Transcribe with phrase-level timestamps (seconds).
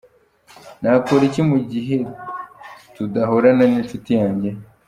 [0.81, 1.97] Nakora iki mu gihe
[2.95, 4.49] tudahorana n’inshuti yanjye?.